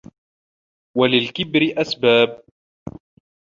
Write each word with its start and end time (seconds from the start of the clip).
وَلِلْكِبْرِ 0.97 1.73
أَسْبَابٌ 1.81 2.41